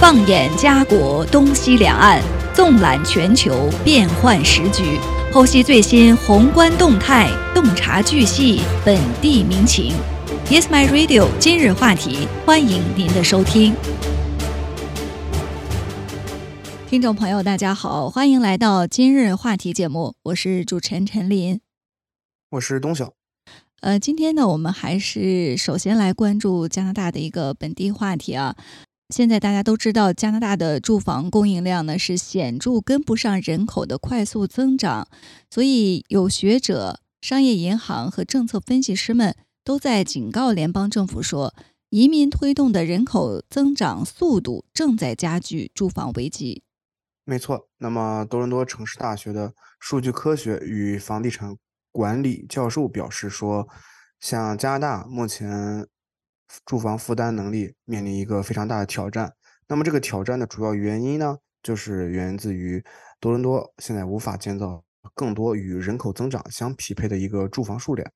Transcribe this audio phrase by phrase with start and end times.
[0.00, 2.22] 放眼家国东西两岸，
[2.54, 4.98] 纵览全球变幻时局，
[5.30, 9.92] 剖析最新宏观动态，洞察巨细本地民情。
[10.46, 11.28] Yes, my radio。
[11.38, 13.74] 今日话题，欢迎您的收听。
[16.88, 21.60] 听众朋友，大家好，欢迎来到今日话题节目，我是主持人陈琳，
[22.52, 23.12] 我是东晓。
[23.82, 28.56] 呃，今天呢，我们还是首先来关注加拿大的一个本地话题啊。
[29.10, 35.08] 现在大家都知道，加拿大的住房供应量呢是显著跟不上人口的快速增长，
[35.50, 41.52] 所以有学者、商业银行和政策分析师们都在警告联邦政府说，
[41.88, 46.62] 移民推动的人口增长速度正在加剧住房危机。
[47.24, 51.56] 没错，那么多伦多城市大学的数据科学与房地产
[51.90, 53.68] 管理教授表示说，
[54.20, 55.86] 像加拿大目前。
[56.64, 59.32] 住房负担能力面临一个非常大的挑战。
[59.68, 62.84] 那么，这个挑战的主要原因呢，就是源自于
[63.20, 64.82] 多伦多现在无法建造
[65.14, 68.10] 更多与人口增长相匹配的一个住房数量。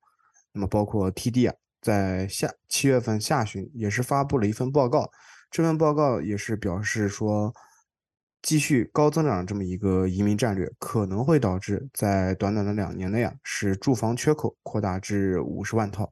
[0.51, 5.09] 那么，包括 TD 啊，在下七月份下旬也是发布了一份报告，
[5.49, 7.53] 这份报告也是表示说，
[8.41, 16.11] 继续高增长这么一个移民战略可能会导致在短短的两年内啊，使住房缺口扩大至五十万套。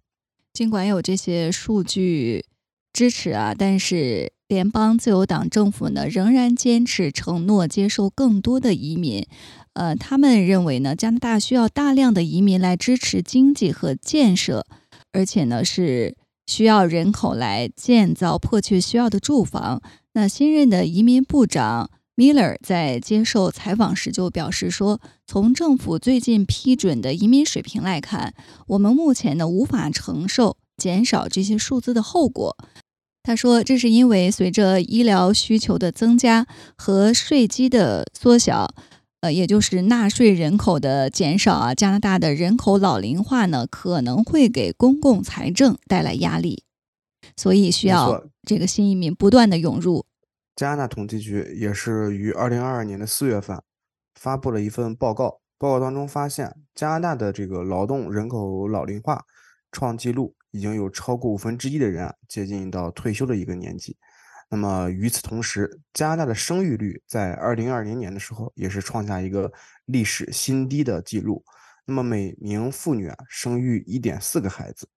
[0.54, 2.46] 尽管有这些数据
[2.94, 9.26] 支持啊，但是联邦自由党政府呢仍然坚持承诺接受更多的移民。
[9.74, 14.66] 呃，他们认为呢，加拿大需要大量的移民来支持经济和建设，
[15.12, 16.16] 而且呢是
[16.46, 19.82] 需要人口来建造迫切需要的住房。
[20.14, 21.90] 那新任的移民部长。
[22.16, 28.36] Miller 在接受采访时就表示说：“从政府最近批准的移民水平来看，
[28.68, 32.56] 我们目前呢无法承受减少这些数字的后果。”
[33.24, 36.46] 他说：“这是因为随着医疗需求的增加
[36.78, 38.76] 和税基的缩小，
[39.22, 46.62] 呃，也就是纳税人口的减少啊，加拿大的人口老龄化呢可能会给公共财政带来压力，
[47.36, 50.06] 所以需要这个新移民不断的涌入。”
[50.56, 53.60] 加拿大统计局也是于二零二二年的四月份
[54.14, 59.26] 发布了一份报告，报告当中发现，加拿大的这个劳动人口老龄化
[59.72, 63.98] 创纪录，已经有超过五分之一的人啊接近到退休的一个年纪。
[64.48, 69.52] 那么与此同时，加拿大的生育率在二零二零年的时候也是创下一个
[69.86, 71.44] 历史新低的记录。
[71.86, 74.88] 那么每名妇女啊生育一点四个孩子，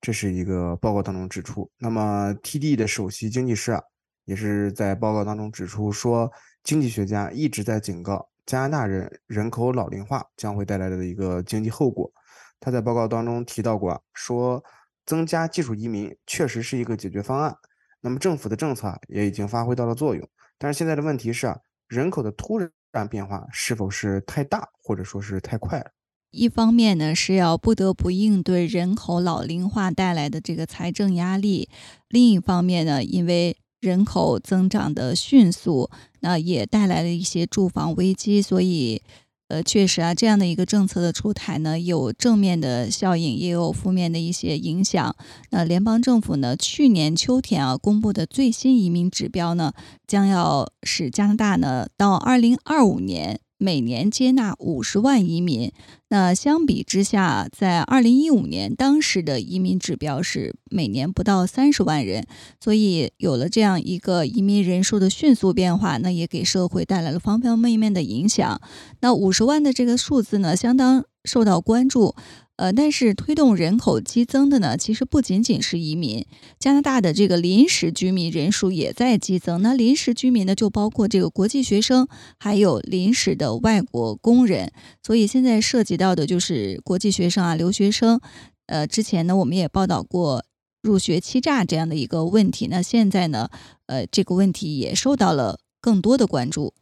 [0.00, 1.68] 这是一个报告当中指出。
[1.76, 3.82] 那么 TD 的首席经济师啊。
[4.32, 6.32] 也是在报告当中指出说，
[6.64, 12.10] 经济学家一直在警告加拿大人人口老龄化将会带来的一个经济后果。
[12.58, 14.64] 他在报告当中提到过，说
[15.04, 17.54] 增加技术移民确实是一个解决方案。
[18.00, 20.26] 那么政府的政策也已经发挥到了作用。
[20.56, 22.58] 但是现在的问题是啊，人口的突
[22.90, 25.90] 然变化是否是太大，或者说是太快了？
[26.30, 31.68] 一方面呢是要不得不应对人口老龄化带来的这个财政压力，
[32.08, 39.02] 另一方面呢，因为人口增长的迅速，那也带来了一些住房危机，所以，
[39.48, 45.16] 呃，确实啊，这样的一个政策的出台呢，有正面的效应，也有负面的一些影响。
[45.50, 49.72] 那联邦政府呢，去年秋天啊公布的最新移民指标呢，
[50.06, 53.40] 将要使加拿大呢到二零二五年。
[53.62, 55.70] 每年接纳五十万移民，
[56.08, 62.26] 那相比之下，在二零一五年当时的移民指标是每年不到三十万人，
[62.58, 68.60] 所以有了这样一个移民人数的迅速变化，那也给社会带来了方方面面的影响。
[69.00, 72.16] 那五十万的这个数字呢，相当受到关注。
[72.56, 76.26] 呃，但是推动人口激增的呢，其实不仅仅是移民，
[76.58, 79.62] 加拿大的这个临时居民人数也在激增。
[79.62, 82.06] 那临时居民呢，就包括这个国际学生，
[82.38, 84.70] 还有临时的外国工人。
[85.02, 88.20] 所以现在涉及到的就是国际学生啊，留学生。
[88.66, 90.44] 呃，之前呢，我们也报道过
[90.82, 92.68] 入学欺诈这样的一个问题。
[92.68, 93.48] 那现在呢，
[93.86, 96.74] 呃，这个问题也受到了更多的关注。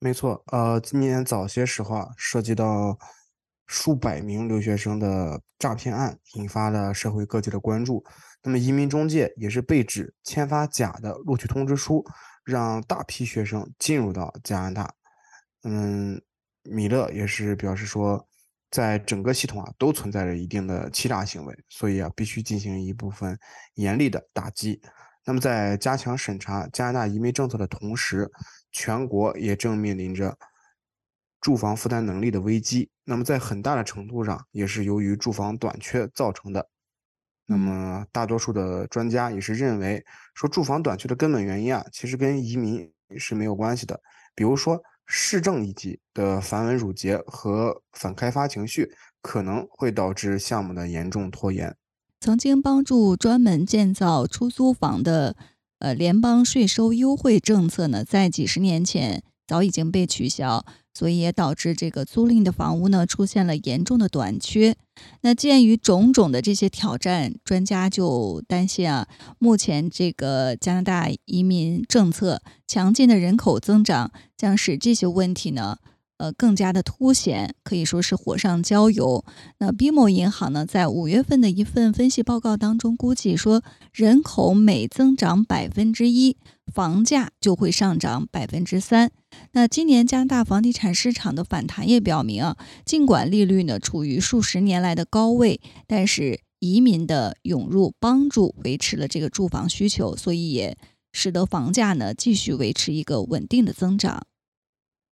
[0.00, 2.96] 没错，呃，今年早些时候啊，涉及到。
[3.68, 8.02] 数百名留学生的诈骗案引发了社会各界的关注。
[8.42, 12.02] 那么，移民中介也是被指签发假的录取通知书，
[12.44, 14.94] 让大批学生进入到加拿大。
[15.64, 16.20] 嗯，
[16.62, 18.26] 米勒也是表示说，
[18.70, 23.38] 在整个系统啊都存在着一定的欺诈行为，所以啊必须进行一部分
[23.74, 24.80] 严厉的打击。
[25.26, 28.30] 那么，在加强审查加拿大移民政策的同时，
[28.72, 30.38] 全国也正面临着。
[31.40, 36.68] 住房负担能力的危机，那么在很大的程度上也是由于住房短缺造成的。
[37.46, 40.04] 那么大多数的专家也是认为，
[40.34, 43.98] 说住房短缺的根本原因啊，其实跟移民是没有关系的。
[44.34, 48.92] 比如说市政一级的繁文缛节和反开发情绪，
[49.22, 51.74] 可能会导致项目的严重拖延。
[52.20, 55.34] 曾经帮助专门建造出租房的，
[55.78, 60.66] 呃，联邦税收优惠政策呢，在几十年前早已经被取消。
[60.98, 64.74] 所以也导致这个租赁的房屋呢出现了严重的短缺。
[65.20, 69.06] 那鉴于种种的这些挑战，专家就担心啊，
[69.38, 75.76] 目前这个加拿大移民政策强劲的人口增长，将使这些问题呢。
[76.16, 79.24] 呃，更加的凸显，可以说是火上浇油。
[79.58, 83.62] 那 BMO 银行呢，在五月份的一份分析报告当中，估计说，
[83.92, 86.36] 人口每增长百分之一，
[86.72, 89.10] 房价就会上涨百分之三。
[89.52, 100.76] 那今年加拿大房地产市场的反弹也表明啊，尽管利率呢处于数十年来的高位，但是移民的涌入帮助维持了这个住房需求，所以也
[101.12, 104.26] 使得房价呢继续维持一个稳定的增长。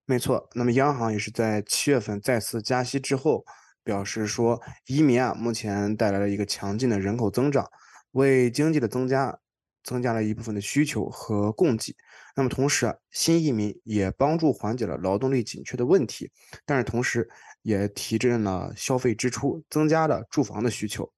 [0.06, 3.44] 没错，那么央行也是在七月份再次加息之后，
[3.82, 7.66] 表示说，移民啊，目前带来了一个强劲的人口增长，
[8.12, 9.38] 为经济的增加
[9.86, 11.96] 增加了一部分的需求和供给。
[12.34, 16.30] 那么同时啊，新移民也帮助缓解了劳动力紧缺的问题，
[16.66, 17.26] 但是同时
[17.62, 21.10] 也提振了消费支出，增加了住房的需求。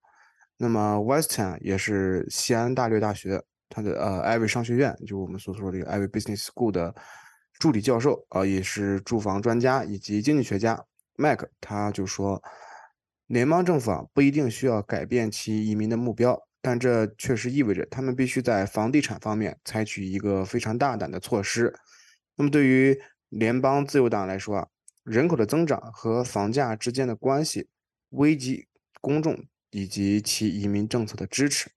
[0.56, 6.94] 那么 Western 也是西安大略大学它的呃艾维商学院，就我们所说的这个艾维 Business School 的。
[7.58, 10.80] 助理教授啊，也是住房专家以及经济学家
[11.16, 12.40] 麦克，他就说，
[13.26, 21.74] 联邦政府啊不一定需要改变其移民的目标，但这确实意味着他们必须在房地产方面采取一个非常大胆的措施。
[22.36, 24.68] 那么对于联邦自由党来说啊，
[25.04, 27.68] 人口的增长和房价之间的关系
[28.10, 28.66] 危及
[29.00, 31.70] 公众以及其移民政策的支持。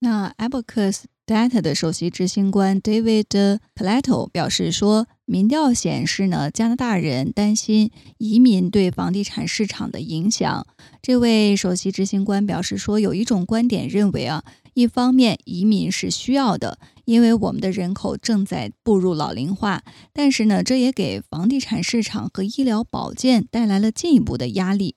[0.00, 10.66] 那 Abacus Data 的首席执行官 David Plato 表示说，民调显示呢，加拿大人担心移民对房地产市场的影响。
[11.00, 14.42] 这位首席执行官表示说，有一种观点认为啊，
[14.74, 19.82] 一方面移民是需要的，因为我们的人口正在步入老龄化，
[20.12, 24.96] 但是呢，这也给房地产市场和医疗保健带来了进一步的压力。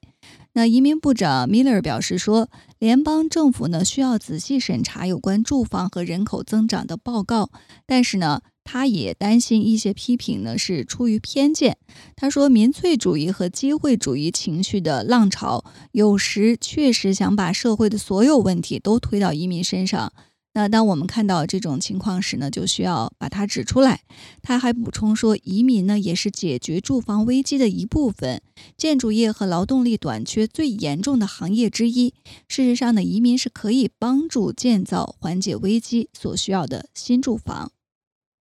[0.54, 2.50] 那移民部长 Miller 表示说，
[2.80, 7.51] 联邦政府呢需要仔细审查有关住房和人口增长的报告，
[7.86, 11.77] 但是呢，他也担心一些批评呢是出于偏见。
[12.15, 15.63] 他说，民粹主义和机会主义情绪的浪潮
[15.94, 20.12] 有时确实想把社会的所有问题都推到移民身上。
[20.57, 24.03] 那当我们看到这种情况时呢，就需要把它指出来。
[24.41, 28.41] 他还补充说，移民呢也是解决住房危机的一部分，
[28.77, 32.13] 建筑业和劳动力短缺最严重的行业之一。
[32.47, 37.73] 事实上呢，移民是可以帮助建造缓解危机所需要的新住房。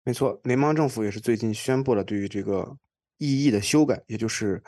[0.04, 2.76] 没错，联邦政府也是最近宣布了对于这个
[3.18, 4.62] EE 的修改，也就是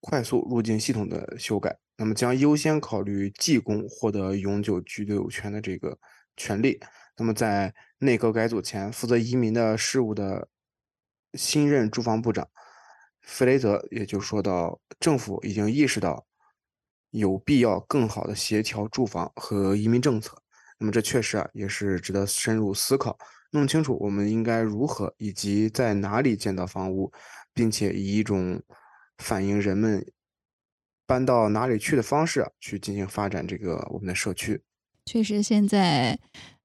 [0.00, 1.76] 快速入境系统的修改。
[1.96, 5.98] 那么将优先考虑技工获得永久居留权的这个。
[6.40, 6.78] 权利。
[7.16, 10.48] 那么，在内阁改组前，负责移民的事务的
[11.34, 12.48] 新任住房部长
[13.22, 16.24] 弗雷泽也就说到，政府已经意识到
[17.10, 20.40] 有必要更好的协调住房和移民政策。
[20.78, 23.18] 那么，这确实啊，也是值得深入思考，
[23.50, 27.10] 弄清楚我们应该如何以及在哪里建造房屋，
[27.54, 28.62] 并且以一种
[29.16, 30.06] 反映人们
[31.06, 34.62] 搬到哪里去的方式去进行发展这个我们的社区。
[35.06, 36.18] 确实，现在，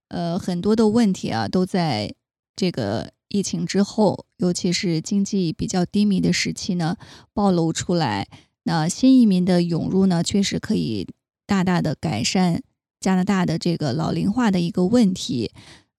[0.09, 2.13] 呃，很多的问题啊，都在
[2.53, 6.97] 这个疫情之后，尤其是经济比较低迷的时期呢，
[7.33, 8.27] 暴露出来。
[8.63, 11.07] 那新移民的涌入呢，确实可以
[11.45, 12.61] 大大的改善
[12.99, 15.53] 加拿大的这个老龄化的一个问题。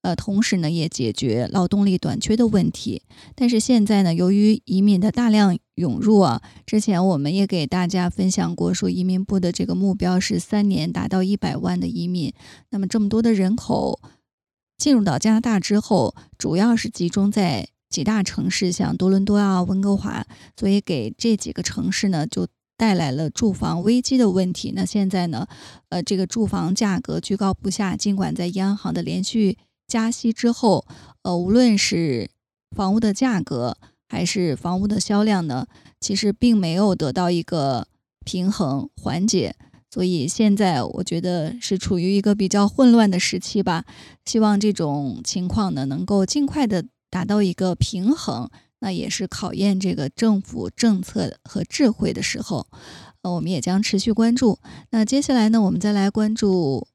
[0.05, 3.03] 呃，同时呢，也解决劳动力短缺的问题。
[3.35, 12.31] 但是现在呢，由于移民的大量涌入啊，之前我们也给大家分享过，说移民部的这个目标是三年达到一百万的移民。
[12.69, 13.99] 那么这么多的人口
[14.77, 22.47] 进入到加拿大之后，主要是集中在几大城市，像多伦多啊、温哥华，所以给这几个城市呢，就
[22.77, 24.73] 带来了住房危机的问题。
[24.77, 25.47] 那现在呢，
[25.89, 30.87] 呃，这个住房价格居高不下，尽管在央行的连续加息之后，
[31.23, 32.31] 呃，无论是
[32.75, 33.77] 房屋的价格
[34.09, 35.67] 还是房屋的销量呢，
[36.01, 37.87] 其实并没有得到一个
[38.25, 39.55] 平衡缓解，
[39.91, 43.85] 所以现在我觉得是处于一个比较混乱的时期吧。
[44.25, 48.51] 希望这种情况呢能够尽快的达到一个平衡，
[48.81, 52.67] 那也是考验这个政府政策和智慧的时候。
[53.23, 54.59] 呃，我们也将持续关注。
[54.91, 56.87] 那接下来呢，我们再来关注。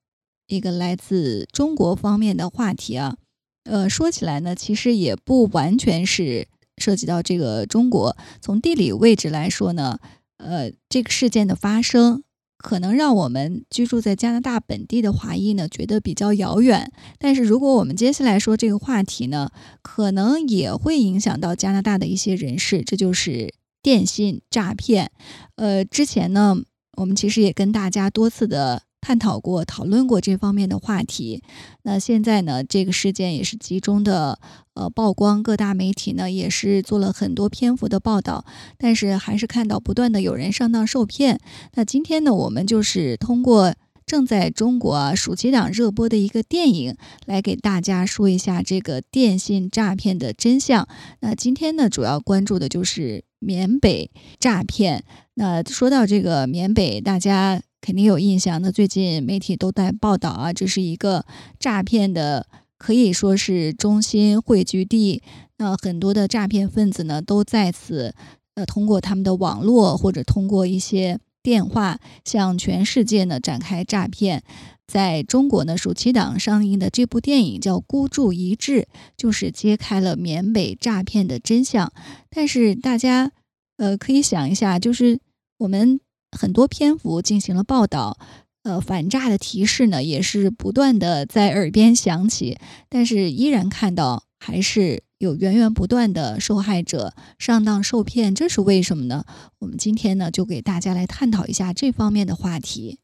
[0.49, 3.15] 一个来自中国方面的话题啊。
[3.63, 8.17] 呃，说起来呢，其实也不完全是涉及到这个中国。
[8.41, 9.99] 从地理位置来说呢，
[10.37, 12.23] 呃，这个事件的发生。
[12.61, 19.49] 可能让我们居住在加拿大本地的华裔呢觉得比较遥远，但是如果我们接下来说这个话题呢，
[19.81, 25.09] 可能也会影响到加拿大的一些人士，这就是电信诈骗。
[25.55, 26.57] 呃，之前呢，
[26.97, 28.83] 我们其实也跟大家多次的。
[29.09, 31.41] 探讨过、讨论过这方面的话题。
[31.81, 34.39] 那现在呢，这个事件也是集中的
[34.75, 38.45] 呃曝光，各大媒体呢也是做了很多篇幅的报道。
[38.77, 41.39] 但是还是看到不断的有人上当受骗。
[41.73, 43.73] 那今天呢，我们就是通过
[44.05, 50.87] 正在中国暑期档热播的一个电影，来给大家说一下这个电信诈骗的真相。
[51.21, 55.03] 那今天呢，主要关注的就是缅北诈骗。
[55.33, 57.59] 那说到这个缅北，大家。
[57.81, 61.25] 肯定有印象，那最近媒体都在报道啊，这是一个
[61.57, 62.45] 诈骗的，
[62.77, 65.23] 可以说是中心汇聚地。
[65.57, 68.13] 那很多的诈骗分子呢，都在此，
[68.55, 74.43] 呃，通过他们的网络或者通过一些电话，向全世界呢展开诈骗。
[74.85, 78.81] 在中国呢，暑期档上映的这部电影叫《孤注一掷》，
[79.15, 81.91] 就是揭开了缅北诈骗的真相。
[82.29, 83.31] 但是大家，
[83.77, 85.19] 呃，可以想一下，就是
[85.59, 86.01] 我们。
[86.31, 88.17] 很多篇幅进行了报道，
[88.63, 92.57] 呃，反诈的提示呢也是不断的在耳边响起，
[92.87, 99.25] 但是依然看到还是有源源不断的受害者上当受骗，这是为什么呢？
[99.59, 102.99] 我们今天呢就给大家来探讨一下这方面的话题。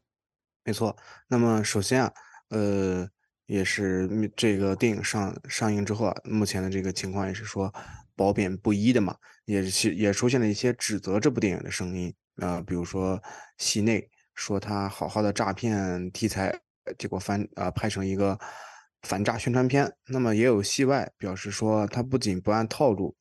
[0.64, 0.96] 没错，
[1.28, 2.12] 那么首先啊，
[2.50, 3.08] 呃，
[3.46, 7.72] 也是这个电影上上映之后啊，目前的这个情况也是说
[8.14, 9.14] 褒贬不一的嘛，
[9.44, 12.12] 也是也出现了一些指责这部电影的声音。
[12.36, 13.22] 呃，比如说
[13.58, 16.60] 戏内说他好好的诈骗题材，
[16.98, 18.38] 结果翻啊拍成一个
[19.02, 19.90] 反诈宣传片。
[20.08, 23.16] 那么也有戏外表示说，他不仅不按套路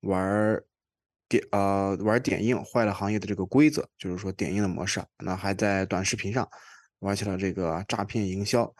[0.00, 0.60] 玩
[1.28, 6.48] 点呃玩点映，坏了行业的这个规则，就是说点映的模式，那还在短视频上
[6.98, 8.74] 玩起了这个诈骗营销。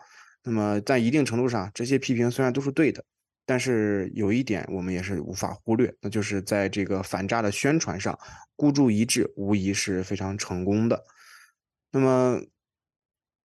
[0.45, 3.05] 那么在一定程度上，这些批评虽然都是对的。
[3.45, 8.17] 但是有一点我们也是无法忽略，那就是在这个反诈的宣传上，
[8.55, 11.05] 孤注一掷无疑是非常成功的。
[11.91, 12.41] 那么，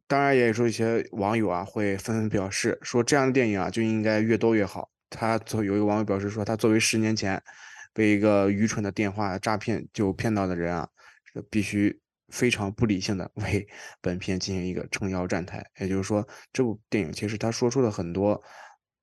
[0.08, 4.89] 当然也有一些网友啊会纷纷表示说，这样的电影啊就应该越多越好。
[5.10, 7.42] 他作有一个网友表示说，他作为十年前
[7.92, 10.88] 被一个愚蠢的电话诈骗就骗到的人啊，
[11.50, 12.00] 必须
[12.30, 13.68] 非常不理性的 为
[14.00, 15.66] 本片进行一个撑腰站台。
[15.80, 18.42] 也就是说，这部电影其实他说出了很多。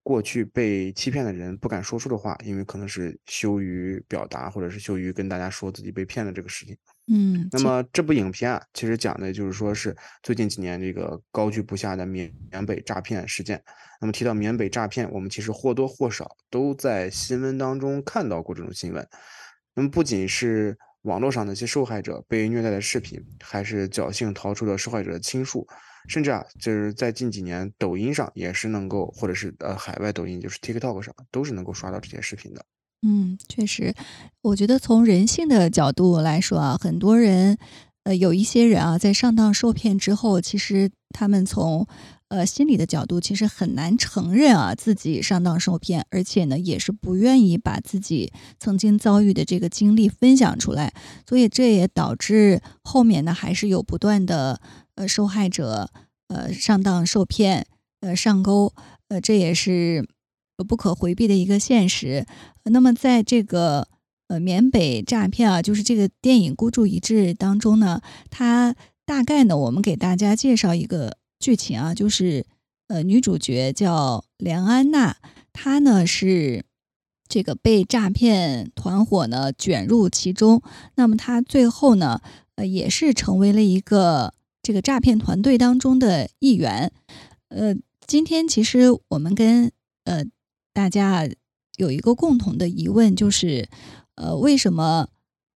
[0.04, 6.76] 过去被欺骗的人不敢说出的话，因为可能是羞于表达，或者是羞于跟大家说自己被骗的这个事情。
[7.06, 13.60] 嗯，那么这部影片啊，其实讲的就是说是最近几年这个高居不下的缅缅北诈骗事件。
[13.98, 19.08] 那么提到缅北诈骗，我们其实或多或少都在新闻当中看到过这种新闻。
[19.74, 25.66] 那么不仅是网络上那些受害者被虐待的视频，还是侥幸逃出的受害者的亲属。
[26.06, 32.64] 甚至啊，就是在近几年，抖音上也是能够，或者是呃海外抖音，就是 TikTok 上都是能够刷到这些视频的。
[33.06, 33.94] 嗯，确实，
[34.42, 37.58] 我觉得从人性的角度来说啊，很多人，
[38.04, 41.86] 呃，有一些人啊，在上当受骗之后，其实他们从
[42.28, 50.94] 呃心理的角度，其实很难承认啊自己上当受骗，而且呢，也是不愿意把自己曾经遭遇的这个经历分享出来，
[51.28, 54.60] 所以这也导致后面呢，还是有不断的。
[54.96, 55.90] 呃，受害者
[56.28, 57.66] 呃上当受骗，
[58.00, 58.72] 呃上钩，
[59.08, 60.08] 呃这也是
[60.68, 62.24] 不可回避的一个现实。
[62.62, 63.88] 那么在这个
[64.28, 72.46] 呃缅北诈骗啊，就是这个电影《孤注一掷》当中呢，它大概呢，我们给大家介绍一个剧情啊，就是
[72.86, 75.16] 呃女主角叫梁安娜，
[75.52, 76.64] 她呢是
[77.26, 80.62] 这个被诈骗团伙呢卷入其中，
[80.94, 82.20] 那么她最后呢
[82.54, 84.33] 呃也是成为了一个。
[84.64, 86.90] 这个诈骗团队当中的一员，
[87.48, 89.70] 呃，今天其实我们跟
[90.04, 90.24] 呃
[90.72, 91.28] 大家
[91.76, 93.68] 有一个共同的疑问，就是
[94.14, 95.08] 呃为什么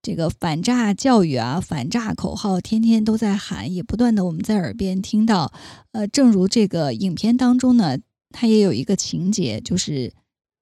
[0.03, 5.51] 这个反诈教育啊、反诈口号天天都在喊，也不断的我们在耳边听到。
[5.91, 7.97] 呃，正如这个影片当中呢，
[8.29, 10.13] 它也有一个情节，就是。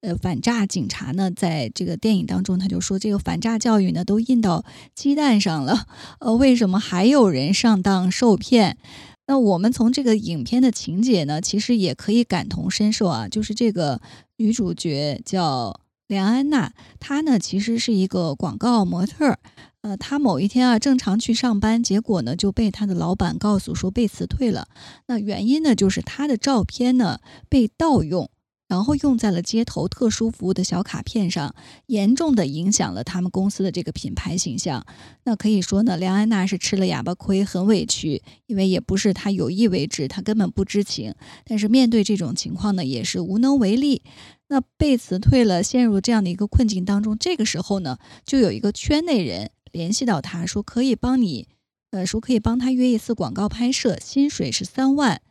[0.01, 4.63] 呃，反诈警察呢，在这个电影当中，他就说这个反诈教育呢都印到
[4.93, 5.87] 鸡蛋上了。
[6.19, 8.77] 呃，为什么还有人上当受骗？
[9.25, 13.27] 那我们从这个影片的情节呢，其实也可以感同身受啊。
[13.27, 13.99] 就是这个
[14.37, 19.37] 女主角叫梁安娜，她呢其实是一个广告模特。
[19.81, 24.67] 呃，他某一天啊正常去上班，结果呢就被他的老板告诉说被辞退了。
[25.07, 28.29] 那原因呢就是他的照片呢被盗用。
[28.67, 31.55] 然后用在了街头特殊服务的小卡片上，
[31.86, 34.86] 严重的影响了他们公司的这个品牌形象。
[35.24, 41.15] 那可以说呢，梁安娜是吃了哑巴亏，很委屈，因为也不是她有意为之，她根本不知情。
[41.45, 44.01] 但是面对这种情况呢，也是无能为力。
[44.50, 47.17] 那被辞退了，陷入这样的一个困境当中。
[47.17, 51.47] 这个时候呢，就有一个圈内人联系到他说，可以帮你，
[51.91, 55.21] 呃，说可以帮他约一次广告拍摄，薪水是三万。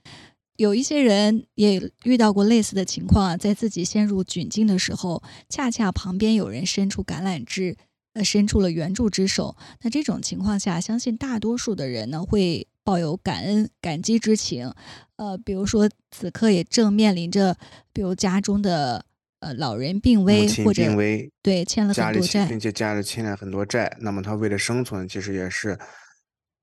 [0.57, 7.77] 有一些人也遇到过类似的情况啊，在自己陷入窘境的时候，恰恰旁边有人伸出橄榄枝，
[8.15, 9.57] 呃，伸出了援助之手。
[9.83, 14.73] 那这种情况下，相信大多数的人呢会抱有感恩、感激之情。
[15.17, 17.57] 呃，比如说此刻也正面临着，
[17.93, 19.05] 比如家中的
[19.41, 25.79] 呃老人病危，或者病危，对欠了很多债，并且家里欠了很多债，那么他为了生存，其实也是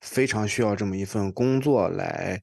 [0.01, 2.41] 非常需要这么一份工作来。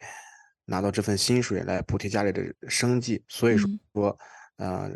[0.70, 3.56] 拿到这份薪水来补贴家里的生计，所以
[3.92, 4.16] 说，
[4.56, 4.88] 呃，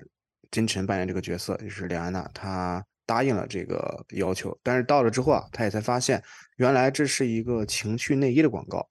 [0.52, 6.22] 金晨扮演这个角色就是梁安娜，她答应了这个要求，但是到了之后啊，她也才发现
[6.58, 8.88] 原来这是一个情趣内衣的广告，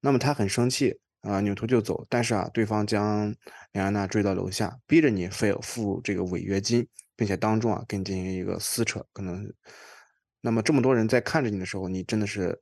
[0.00, 3.34] 那么她很生气啊，扭头就走，但是啊，对方将
[3.72, 9.52] 梁安娜追到楼下，逼着你付付这个违约金，并且当众啊跟你进行一个撕扯，可能，
[10.40, 12.58] 那么这么多人在看着你的时候，你真的是，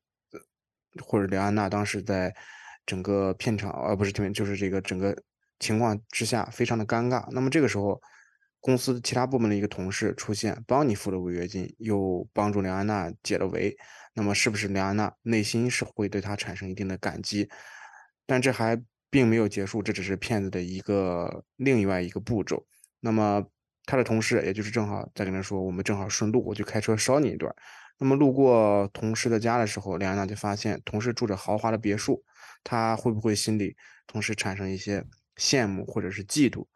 [1.07, 2.35] 或者梁安娜当时在。
[2.87, 5.17] 整个片场，而不是这边，就是这个整个
[5.59, 7.27] 情况之下，非常的尴尬。
[7.31, 8.01] 那么这个时候，
[8.61, 13.77] 公司其他部门的一个同事出现，帮你付了违约金，又帮助梁安娜解了围。
[14.15, 17.49] 那么是不是梁安娜内心是会对他产生一定的感激？
[18.27, 22.67] 但这还并没有结束，这只是骗子的一个另外一个步骤。
[23.01, 23.45] 那么
[23.87, 27.55] 他的同事，也就是正好在跟他说，我们正好顺路，我就开车捎你一段。
[27.99, 32.23] 那么路过同事的家的时候，梁安娜就发现同事住着豪华的别墅。
[32.63, 33.77] 他会不会心里
[34.07, 35.05] 同时产生一些
[35.37, 36.67] 羡慕或者是嫉妒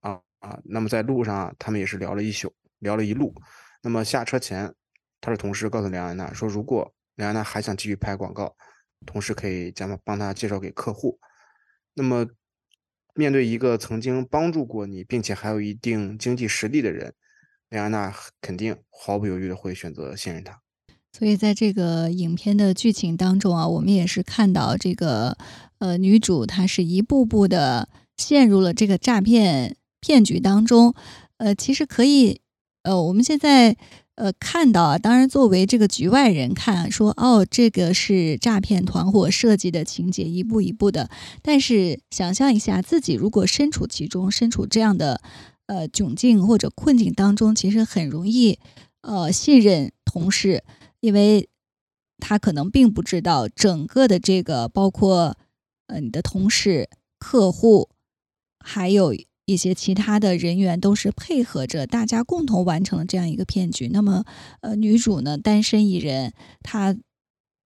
[0.00, 0.60] 啊啊？
[0.64, 3.34] 那么在路上啊，他们也是聊了一宿，聊了一路。
[3.82, 4.74] 那么下车前，
[5.20, 8.56] 他的同事告诉梁安娜说，如果梁安娜还想继续拍广告，
[9.06, 11.20] 同事可以将帮他介绍给客户。
[11.92, 12.26] 那么
[13.14, 17.14] 面对一个曾经帮助过你，并且还有一定经济实力的人，
[17.68, 20.63] 梁安娜肯定毫不犹豫的会选择信任他。
[21.16, 25.38] 所以，在这个影片的剧情当中啊，我们也是看到这个
[25.78, 30.92] 呃女主她是一步步的陷入了这个诈骗骗局当中。
[31.36, 32.40] 呃，其实可以
[32.82, 33.76] 呃，我们现在
[34.16, 41.08] 呃看到啊，当然作为这个局外人看，说哦，这个是诈骗团伙设计的情节，一步一步的。
[41.40, 45.20] 但是想象一下，自己如果身处其中，身处这样的
[45.66, 48.58] 呃窘境或者困境当中，其实很容易
[49.02, 50.64] 呃信任同事。
[51.04, 51.50] 因为
[52.16, 55.36] 他可能并不知道整个的这个，包括
[55.88, 56.88] 呃你的同事、
[57.18, 57.90] 客户，
[58.58, 59.14] 还有
[59.44, 63.88] 一些其他的人员，都是配合着大家共同完成了这样一个骗局。
[63.88, 64.24] 那么，
[64.62, 66.96] 呃，女主呢，单身一人，她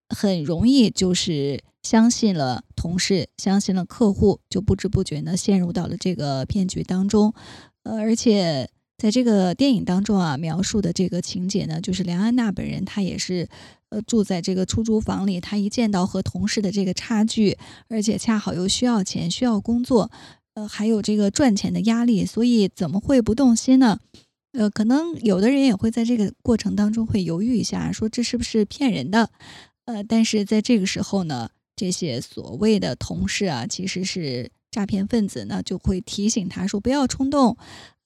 [0.08, 7.32] 很容易就是相信了同事，相信了客户，就不知不觉呢陷入到了这个骗局当中，
[7.84, 8.68] 呃，而且。
[8.98, 13.48] 在这个电影当中啊，描述的这个情节呢，就是梁安娜本人，她也是，
[13.90, 15.40] 呃，住在这个出租房里。
[15.40, 17.56] 她一见到和同事的这个差距，
[17.86, 20.10] 而且恰好又需要钱、需要工作，
[20.54, 24.00] 呃，还有这个赚钱的压力，所以怎么会不动心呢？
[24.52, 29.30] 呃，可能有的人也会在这个过程当中会犹豫一下，说这是不是骗人的？
[29.84, 37.56] 呃，但是在这个时候呢，这些所谓的同事啊，其实是诈骗分子呢，就会提醒他说不要冲动。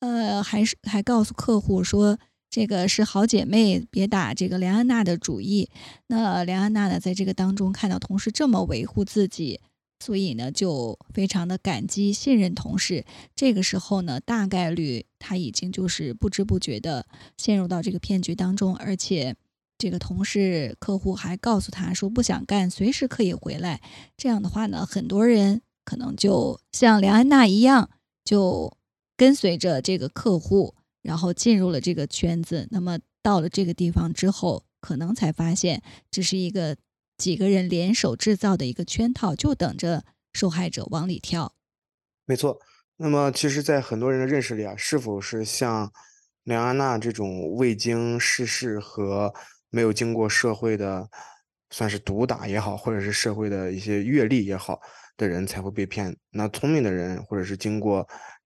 [0.03, 2.19] 呃，还是还告诉客户说，
[2.51, 5.71] 这个是好姐妹，别打这个梁安娜的主意。
[6.09, 9.61] 那梁安娜呢，在这个当中看到同事这么维护自己，
[10.01, 13.05] 所以呢，就非常的感激、信任同事。
[13.37, 19.37] 这个时候呢，大概率他已经就是不知不觉的陷入到这个骗局当中，而且
[19.79, 23.81] 这个同事、客户还告诉他说不想干，随时可以回来。
[24.17, 27.89] 这样的话呢，很多人可能就像梁安娜一样，
[28.25, 28.77] 就。
[29.23, 32.67] 跟随着这个客户，然后进入了这个圈子。
[32.73, 35.81] 那么到了这个地方之后，可能才发现
[36.11, 36.77] 这是一个
[37.17, 41.55] 几个人联手制造的一个圈套，就等着受害者往里跳。
[42.27, 42.59] 没错。
[42.97, 45.93] 那么其实，在很多人的认识里啊，是否是像
[46.43, 49.33] 梁安娜这种未经世事和
[49.71, 51.09] 没有经过社会的，
[51.71, 54.81] 算是毒打也好，或者是社会的一些阅历也好
[55.17, 56.13] 的人才会被骗？
[56.31, 58.05] 那聪明的人，或者是经过。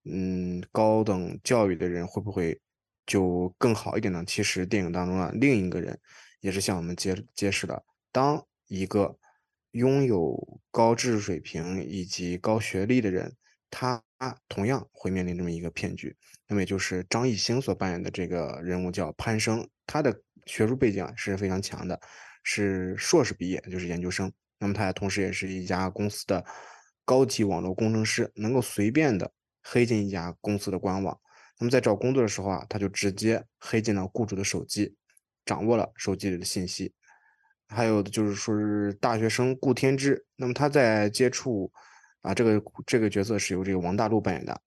[0.09, 2.61] 嗯，高等教育的人会不会
[3.05, 4.25] 就更好一点呢？
[4.27, 5.99] 其实电影当中啊，另一个人，
[6.41, 9.19] 也是向我们揭揭示了，当一个
[9.73, 13.35] 拥有高知识水平以及高学历的人，
[13.71, 14.03] 他
[14.49, 16.17] 同样会面临这么一个骗局。
[16.49, 22.01] 那么也就是张艺兴所扮演的这个人物叫潘生，他的学术背景是非常强的，
[22.45, 24.33] 是硕士毕业，就是研究生。
[24.59, 26.45] 那么他同时也是一家公司的
[27.05, 29.31] 高级网络工程师，能够随便的
[29.69, 31.19] 黑进一家公司的官网。
[31.59, 34.95] 那么在找工作的时候啊，他就直接黑进了雇主的手机，
[35.45, 36.93] 掌握了手机里的信息。
[37.69, 41.73] 还有的就是说是大学生顾天之，那么他在接触
[42.21, 44.61] 啊这个这个角色是由这个王大陆扮演的。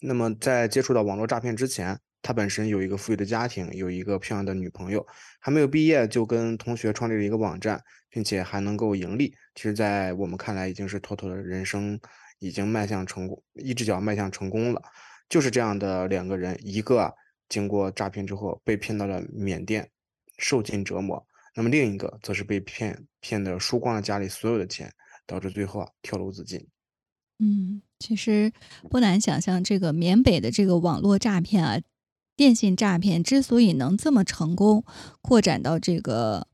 [0.00, 5.06] 那么在接触到网络诈骗之前，他本身有一个富裕的家庭，有一个漂亮的女朋友，
[5.38, 9.34] 还没有毕业就跟同学创立了一个网站，并且还能够盈利。
[9.54, 12.00] 其实，在我们看来，已经是妥妥的人生
[12.38, 14.82] 已经迈向成功，一只脚迈向成功了。
[15.28, 17.14] 就是这样的两个人，一个
[17.48, 19.90] 经过诈骗之后被骗到了缅甸，
[20.38, 24.92] 受尽折磨；那么另一个则是被骗骗的输光了家里所有的钱，
[25.26, 26.68] 导致最后啊跳楼自尽。
[27.38, 28.52] 嗯，其实
[28.90, 31.80] 不难想象，这个缅北的这个网络诈骗啊，
[32.36, 34.84] 电信诈骗之所以能这么成功，
[35.20, 36.46] 扩展到这个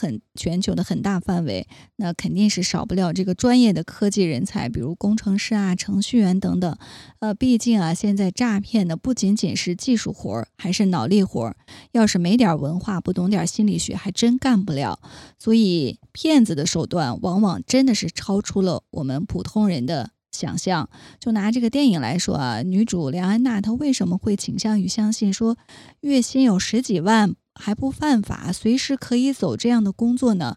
[0.00, 6.74] 很全球的很大范围，那肯定是少不了这个专业的科技人才，比如工程师啊、程序员等等。
[7.18, 11.56] 呃，毕竟啊，现在诈骗的不仅仅是技术活儿，还是脑力活儿。
[11.92, 14.98] 要是没点文化，不懂点心理学，还真干不了。
[15.38, 20.88] 所以，骗子的手段往往真的是超出了我们普通人的想象。
[21.18, 25.58] 就拿这个电影来说啊，女主梁安娜她为什么会倾向于相信说
[26.00, 30.56] 月薪有十几万还不犯法，随时可以走这样的工作呢？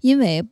[0.00, 0.48] 因为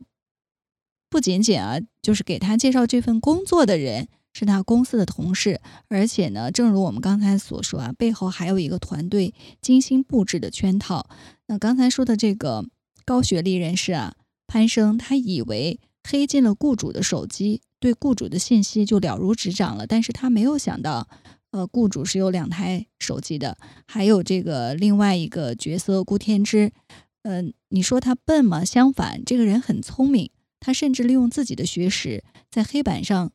[1.09, 4.09] 不仅仅啊，就是给他介绍这份工作的人。
[4.35, 11.07] 是他公司的同事，而且呢，正如我们刚才所说啊，背后还有一个团队精心布置的圈套。
[11.45, 12.65] 那刚才说的这个
[13.05, 14.15] 高学历人士啊，
[14.47, 19.85] 潘生，他以为黑进了雇主的手机，对雇主的信息就了如指掌了。
[19.85, 21.07] 但是他没有想到，
[21.53, 26.73] 呃，雇主是有两台手机的，还有这个另外一个角色顾天之。
[27.21, 28.65] 嗯，你说他笨吗？
[28.65, 33.31] 相反，这个人很聪明，他甚至利用自己的学识，在黑板上。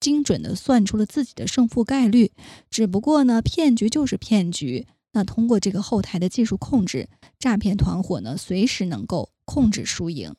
[0.00, 2.32] 精准的算出了自己的胜负概率，
[2.68, 4.86] 只不过呢，骗局就是骗局。
[5.12, 10.34] 那通过这个后台的技术控制，诈骗团伙呢，随时能够控制输赢。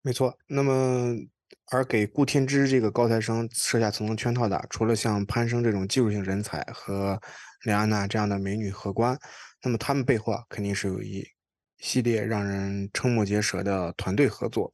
[0.00, 0.38] 没错。
[0.46, 1.16] 那么，
[1.70, 7.20] 而给顾天之这个高材生设下层层圈套的，除了像潘生这种技术性人才和
[7.64, 9.18] 梁安娜这样的美女荷官，
[9.62, 11.26] 那么他们背后啊，肯定是有一
[11.78, 14.72] 系列让人瞠目结舌的团队合作。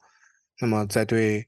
[0.61, 1.47] 那么在对。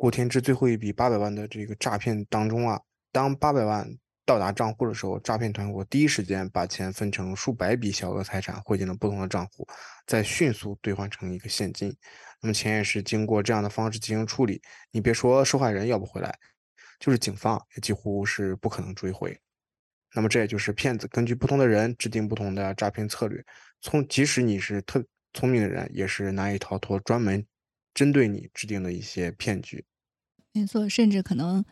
[0.00, 3.84] 顾天之最后一笔八百万的这个诈骗当中啊，当八百万
[4.28, 9.66] 到达账户的时候，诈骗团伙第一时间把钱分成数百笔小额财产汇进了不同的账户，
[10.06, 11.96] 再迅速兑换成一个现金。
[12.42, 14.60] 那么钱也是经过这样的方式进行处理，
[14.90, 16.38] 你别说受害人要不回来，
[17.00, 19.34] 就是警方也几乎是不可能追回。
[20.14, 23.42] 那么这也就是骗子根据不同的人制定不同的诈骗策略，
[23.80, 27.42] 从即使你是特聪明的人，也是难以逃脱专门。
[27.94, 29.82] 针对你制定的一些骗局，
[30.58, 31.64] 没错，甚至可能，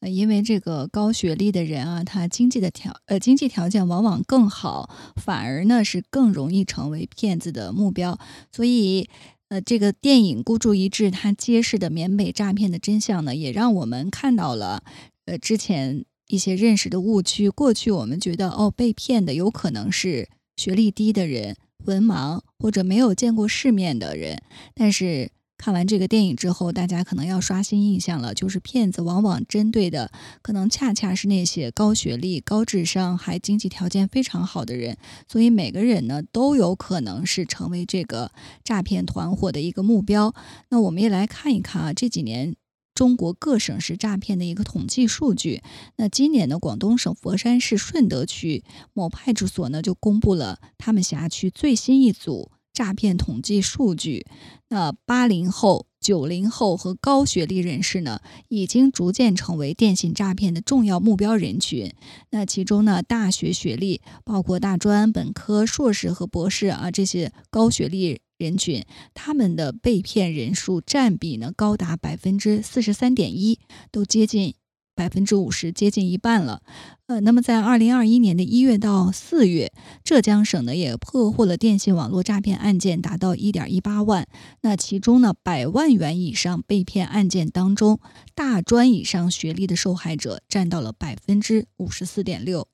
[0.00, 8.18] 呃，因为这个高学历的人啊，他经济的条呃经济条件往往更好，反而呢是更容易成为骗子的目标。
[8.52, 9.08] 所以，
[9.48, 14.84] 呃，这个电影孤注一掷，它揭示的缅北诈骗的真相呢，也让我们看到了，
[15.24, 17.48] 呃，之前一些认识的误区。
[17.48, 24.42] 过去我们觉得，哦，被骗的有可能是学历低的人、文盲或者没有见过世面的人，
[24.74, 25.30] 但是。
[25.64, 38.30] 看完这个电影之后，大家可能要刷新印象了，就是骗子往往针对的可能恰恰是那些高学历、高智商还经济条件非常好的人，所以每个人呢都有可能是成为这个
[38.62, 40.34] 诈骗团伙的一个目标。
[40.68, 42.54] 那我们也来看一看啊，这几年
[42.94, 45.62] 中国各省市诈骗的一个统计数据。
[45.96, 52.50] 那今年呢广东省佛山市顺德区某派出所呢就公布了他们辖区最新一组。
[52.74, 54.26] 诈骗统计数据，
[54.68, 61.94] 那八零后、九零后和高学历人士呢，已经逐渐成为电信诈骗的重要目标人群。
[62.30, 68.84] 那其中呢，大学学历，包括大专、本科、硕士和博士啊，这些高学历人群，
[69.14, 73.60] 他们的被骗人数占比呢，高达百分之四十三点一，
[73.92, 74.56] 都接近。
[74.94, 76.62] 百分之五十，接近一半了。
[77.06, 84.26] 呃，那么在二零二一年的一月到四月，浙江省呢也破获了电信网络诈骗案件达到一点一八万。
[84.62, 88.00] 那其中呢，百万元以上被骗案件当中，
[88.34, 92.66] 大专以上学历的受害者占到了百分之五十四点六。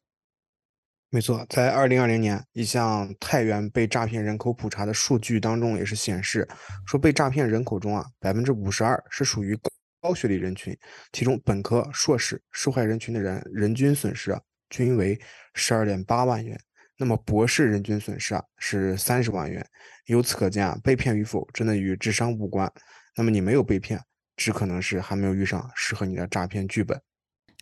[1.12, 6.48] 没错，在二零二零年一项太原被诈骗人口普查的数据当中，也是显示
[6.86, 9.58] 说，被诈骗人口中啊，百分之五十二是属于
[10.00, 10.76] 高学历人群，
[11.12, 15.20] 其中本科、硕士受害人群的人人均损失啊，均为
[15.54, 16.58] 十二点八万元。
[16.96, 19.66] 那么博士人均损失啊是三十万元。
[20.06, 22.70] 由此可见啊，被骗与否真的与智商无关。
[23.16, 24.00] 那么你没有被骗，
[24.36, 27.00] 只可能是还没有遇上适合你的诈骗剧本。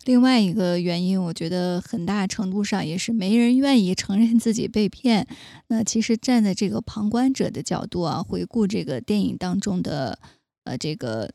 [0.05, 5.27] 另外一个原因，我觉得很大程度上也是没人愿意承认自己被骗。
[5.67, 10.17] 那其实站在这个旁观者的角度啊，回顾这个电影当中的
[10.63, 11.31] 呃这个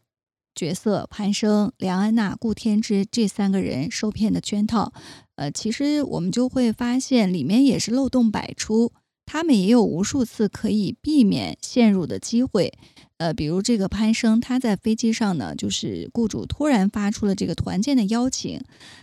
[0.54, 4.92] 角色潘生、梁安娜、顾天之这三个人受骗的圈套，
[5.36, 8.92] 呃，其实我们就会发现里面也是漏洞百出，
[9.26, 12.72] 他们也有无数次可以避免陷入的机会。
[13.18, 18.60] 呃，比如这个潘生，他在飞机上呢，就是雇主突然发出了这个团建的邀请，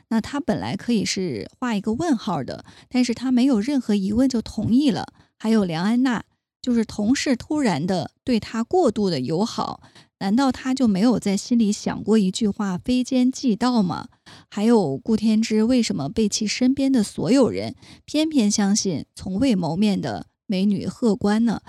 [0.09, 5.13] 那他本来可以是画一个问号的，但是他没有任何疑问就同意了。
[5.37, 6.23] 还有梁安娜，
[6.61, 9.81] 就是同事突然的对他过度的友好，
[10.21, 14.07] 难道他就没有在心里想过一句话“非奸即盗”吗？
[14.49, 21.61] 还有顾天之为什么被其身边的所有人偏偏相信从未谋面的美女贺官呢？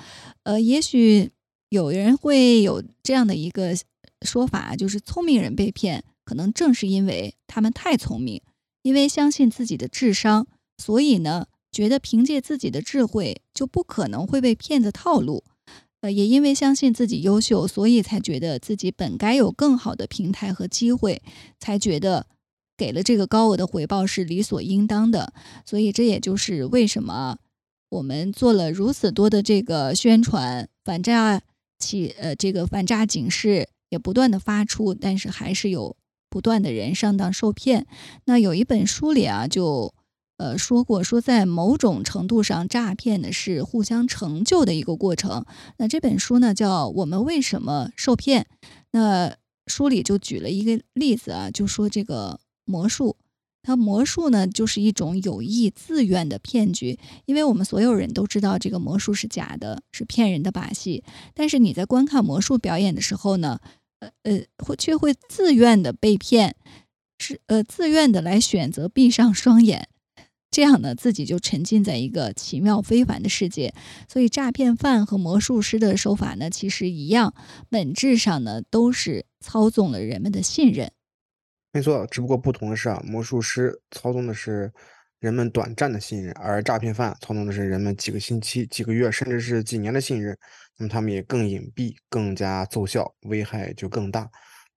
[0.44, 1.32] 呃，也许。
[1.70, 3.74] 有人会有这样的一个
[4.26, 8.42] 说法，就是聪明人被骗，可能正是因为他们太聪明，
[8.82, 15.42] 因为相信自己的智商，所以呢，觉得凭借自己的智慧就不可能会被骗子套路。
[16.02, 21.22] 呃，也因为相信自己优秀，所以才觉得自己本该有更好的平台和机会，
[21.58, 22.26] 才觉得
[22.76, 25.32] 给了这个高额的回报是理所应当的。
[25.64, 27.38] 所以这也就是为什么
[27.88, 31.40] 我们做了如此多的这个宣传反诈。
[31.78, 35.96] 其呃，这个反诈警示也不断的发出，但是还是有
[36.30, 37.88] 不断的人上当受骗。
[38.26, 39.92] 那有一本书里啊，就
[40.38, 45.44] 呃说过，说在某种程度上，诈骗呢是互相成就的一个过程。
[45.78, 48.46] 那这本书呢，叫《我们为什么受骗》。
[48.92, 53.16] 那书里就举了一个例子啊，就说这个魔术。
[53.64, 61.04] 它魔术呢，就是一种有意自愿的骗局，因为我们所有人都知道这个魔术是假的，是骗人的把戏。
[61.32, 63.60] 但是你在观看魔术表演的时候呢，
[64.00, 66.56] 呃呃，会却会自愿的被骗，
[67.20, 69.88] 是呃自愿的来选择闭上双眼，
[70.52, 73.74] 这样呢自己就沉浸在一个奇妙非凡的世界。
[74.08, 77.34] 所以诈骗犯和魔术师的手法呢，其实一样，
[77.68, 80.92] 本质上呢都是操纵了人们的信任。
[81.72, 84.70] 没错，只不过不同的是啊，魔术师操纵的是
[85.20, 90.36] 人们短暂的信任，而诈骗犯操纵的是人们几个星期、几个月，甚至是几年的信任。
[90.76, 94.28] 那么他们也更隐蔽、更加奏效，危害就更大。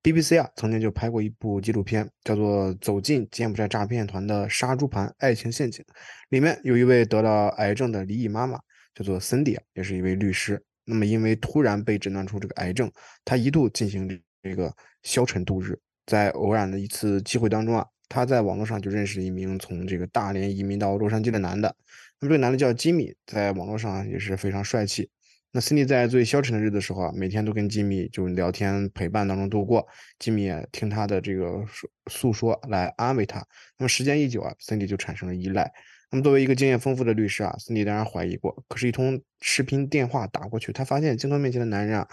[0.05, 5.83] BBC 啊，曾经就拍过一部纪录片，叫做《走进柬埔寨诈骗团的杀猪盘爱情陷阱》，
[6.29, 8.59] 里面有一位得了癌症的离异妈妈，
[8.93, 10.63] 叫做 Cindy，也是一位律师。
[10.83, 12.91] 那么因为突然被诊断出这个癌症，
[13.23, 14.07] 她一度进行
[14.43, 15.75] 这个消沉度日。
[16.05, 21.75] 在偶然的一次机会当中啊，他在网络上就认识了一名从这个大连移民到洛杉矶的男的。
[22.19, 25.09] 那么这个男的叫吉米，在网络上也是非常帅气。
[25.55, 29.87] 那 Cindy 在最消沉的日子时候啊，每天都跟吉米就聊天陪伴当中度过。
[30.19, 33.39] 吉米也听他的这个诉诉说来安慰他。
[33.77, 35.71] 那么时间一久啊，Cindy 就产生了依赖。
[36.11, 38.65] 那么作为一个经验丰富的律师啊，Cindy 当然怀疑过。
[38.67, 42.05] 可是，一通视频电话打过去，他发现镜头面前的男人啊，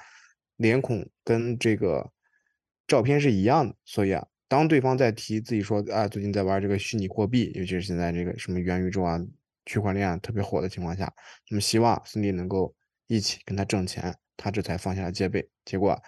[0.59, 2.13] 脸孔跟这个。
[2.87, 9.19] 照片是一样的，所以啊，当对方在提自己说啊，最近在玩这个虚拟货币，尤其是现在这个什么元宇宙啊、
[9.65, 11.11] 区块链啊特别火的情况下，
[11.49, 12.75] 那么希望孙俪能够
[13.15, 15.47] 一起跟他挣钱，他这才放下了戒备。
[15.67, 16.01] 结果，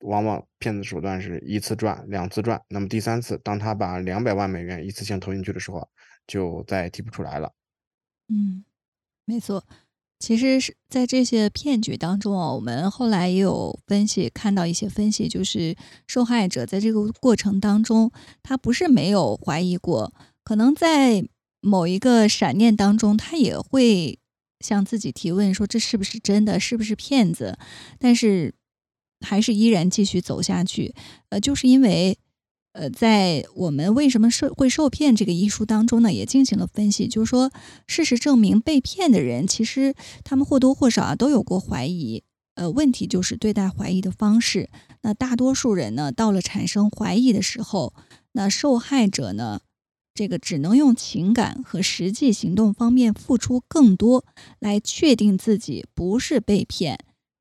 [0.00, 5.88] 往往骗子手段是一次赚，两次赚，那么第三次，当他把两百万美元一次性投进去的时候，
[6.26, 7.52] 就再也提不出来了。
[8.28, 8.64] 嗯，
[9.24, 9.64] 没错。
[10.18, 15.74] 其实是在这些骗局当中啊，我们后来也有分析，看到一些分析，就是
[16.06, 20.12] 受害者在这个过程当中，他不是没有怀疑过，
[20.44, 21.24] 可能在
[21.62, 24.19] 某一个闪念当中，他也会
[24.60, 27.58] 向自己提问，说这是不是真的，是不是骗子？
[27.98, 28.54] 但是
[29.20, 30.94] 还是依然继续走下去，
[31.30, 32.18] 呃，就是因为。
[32.72, 37.50] 呃，在我们为什么受会受骗这个一书当中呢，也进行了分析，就是说，
[37.88, 39.92] 事实证明，被骗的人其实
[40.22, 42.22] 他们或多或少啊都有过怀疑，
[42.54, 44.70] 呃，问题就是对待怀疑的方式。
[45.02, 47.92] 那大多数人呢，到了产生怀疑的时候，
[48.34, 49.62] 那受害者呢，
[50.20, 54.26] 这个只能用情感和实际行动方面付出更多，
[54.58, 56.98] 来确定自己不是被骗。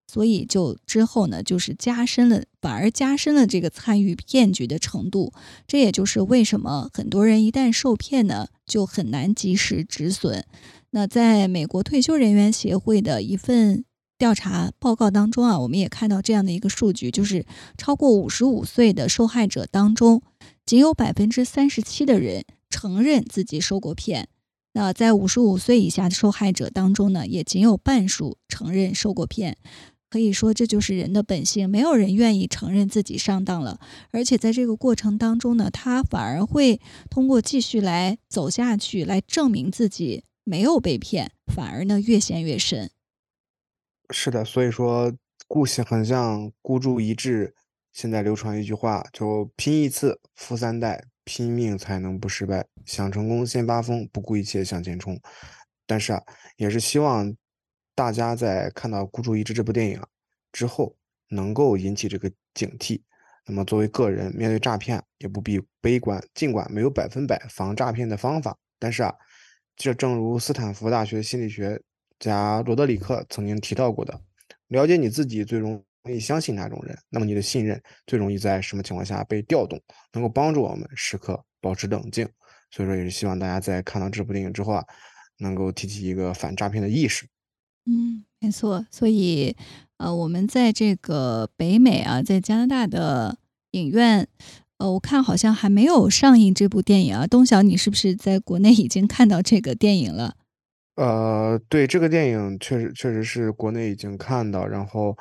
[0.07, 5.33] 所以就之后呢，就是加深了，反而加深了这个参与骗局的程度。
[5.67, 10.45] 这也就是为什么很多人一旦受骗呢，就很难及时止损。
[10.91, 13.83] 那在美国退休人员协会的一份
[14.17, 17.45] 调查报告当中啊，我们也看到这样的一个数据，就是
[17.77, 20.21] 超过五十五岁的受害者当中，
[20.65, 24.29] 仅有百分之三十七的人承认自己受过骗。
[24.73, 29.57] 那在五十五岁以下的受害者当中呢，也仅有半数承认受过骗。
[30.09, 33.79] 可以说，这就是人的本性，没有人愿意承认自己上当了。
[34.11, 42.89] 而且在这个过程当中呢，他反而会通过继续来走下去，来证明自己没有被骗，反而呢越陷越深。
[44.09, 45.13] 是的，所以说
[45.47, 47.53] 故事很像孤注一掷。
[47.93, 52.65] 现在流传一句话，就拼一次富三代，拼命才能不失败。
[52.85, 55.19] 想成功先发疯，不顾一切向前冲。
[55.85, 56.23] 但是啊，
[56.57, 57.35] 也是希望。
[57.95, 60.01] 大家在看到《孤注一掷》这部电影
[60.53, 60.95] 之后，
[61.27, 63.01] 能够引起这个警惕。
[63.45, 66.23] 那么，作为个人面对诈骗，也不必悲观。
[66.33, 69.13] 尽管没有百分百防诈骗的方法，但是啊，
[69.75, 71.81] 这正如斯坦福大学心理学
[72.19, 74.21] 家罗德里克曾经提到过的：
[74.69, 79.81] 了解你自己最容易相信哪种人，那么你的信任最容易在什么情况下被调动，
[80.13, 82.27] 能够帮助我们时刻保持冷静。
[82.71, 84.83] 所以说，也是希望大家在看到这部电影之后啊，
[85.39, 87.27] 能够提起一个反诈骗的意识。
[87.85, 88.85] 嗯，没错。
[88.91, 89.55] 所以，
[89.97, 93.39] 呃，我们在这个北美啊，在加拿大的
[93.71, 94.27] 影院，
[94.77, 97.25] 呃，我看好像还没有上映这部电影啊。
[97.25, 100.35] 东晓，你是不是在国内已经看到这个电影了？
[100.95, 105.17] 呃，对，这个电影确实确实是国内已经看到，然后，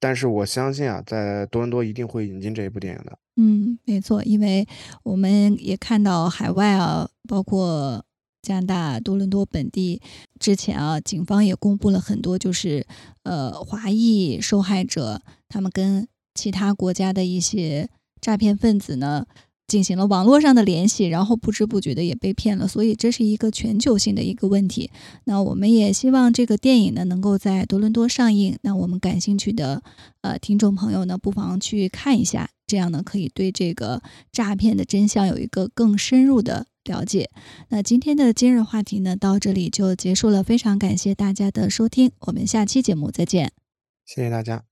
[0.00, 3.16] 但是我相信啊，在多伦多一定会引进这一部电影的。
[3.36, 4.66] 嗯，没错，因为
[5.04, 8.04] 我们也看到海外啊，包括。
[8.42, 10.00] 加拿大多伦多本地
[10.38, 12.86] 之前啊，警方也公布了很多，就是
[13.22, 19.26] 呃华裔受害者，他们跟其他国家的一些诈骗分子呢
[19.70, 22.66] 进行了网络上的联系，然后不知不觉的也被骗了。
[22.66, 24.90] 所以这是一个全球性的一个问题。
[25.24, 28.58] 那我们也希望这个电影呢能够在多伦多上映。
[28.62, 29.82] 那我们感兴趣的
[30.22, 34.02] 呃听众朋友呢，不妨去看一下，这样呢可以对这个
[34.32, 36.66] 诈骗的真相有一个更深入的。
[36.84, 37.30] 了解，
[37.68, 40.42] 那今天的今日话题呢，到这里就结束了。
[40.42, 43.52] 非常感谢大家的收听，我们下期节目再见。
[44.06, 44.69] 谢谢大家。